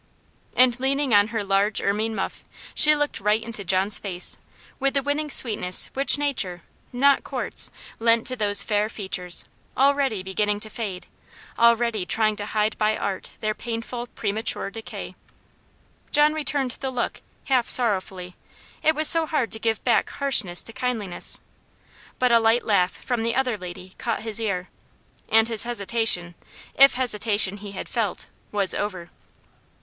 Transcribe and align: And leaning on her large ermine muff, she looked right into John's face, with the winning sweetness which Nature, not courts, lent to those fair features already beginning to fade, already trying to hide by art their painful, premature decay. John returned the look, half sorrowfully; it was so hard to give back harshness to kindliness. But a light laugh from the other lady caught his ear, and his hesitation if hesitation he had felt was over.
And 0.55 0.79
leaning 0.79 1.13
on 1.13 1.27
her 1.27 1.43
large 1.43 1.79
ermine 1.79 2.15
muff, 2.15 2.43
she 2.73 2.95
looked 2.95 3.19
right 3.19 3.43
into 3.43 3.63
John's 3.63 3.99
face, 3.99 4.35
with 4.79 4.95
the 4.95 5.03
winning 5.03 5.29
sweetness 5.29 5.91
which 5.93 6.17
Nature, 6.17 6.63
not 6.91 7.23
courts, 7.23 7.69
lent 7.99 8.25
to 8.25 8.35
those 8.35 8.63
fair 8.63 8.89
features 8.89 9.45
already 9.77 10.23
beginning 10.23 10.59
to 10.61 10.71
fade, 10.71 11.05
already 11.59 12.03
trying 12.03 12.35
to 12.37 12.47
hide 12.47 12.75
by 12.79 12.97
art 12.97 13.33
their 13.41 13.53
painful, 13.53 14.07
premature 14.15 14.71
decay. 14.71 15.13
John 16.11 16.33
returned 16.33 16.71
the 16.81 16.89
look, 16.89 17.21
half 17.43 17.69
sorrowfully; 17.69 18.35
it 18.81 18.95
was 18.95 19.07
so 19.07 19.27
hard 19.27 19.51
to 19.51 19.59
give 19.59 19.83
back 19.83 20.09
harshness 20.09 20.63
to 20.63 20.73
kindliness. 20.73 21.39
But 22.17 22.31
a 22.31 22.39
light 22.39 22.65
laugh 22.65 22.97
from 23.05 23.21
the 23.21 23.35
other 23.35 23.55
lady 23.55 23.93
caught 23.99 24.21
his 24.23 24.39
ear, 24.41 24.67
and 25.29 25.47
his 25.47 25.61
hesitation 25.61 26.33
if 26.73 26.95
hesitation 26.95 27.57
he 27.57 27.73
had 27.73 27.87
felt 27.87 28.29
was 28.51 28.73
over. 28.73 29.11